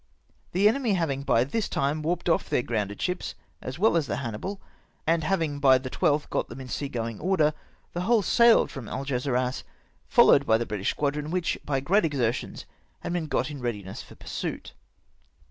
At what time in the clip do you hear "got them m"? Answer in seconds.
6.31-6.67